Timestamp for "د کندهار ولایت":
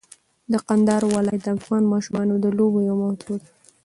0.51-1.41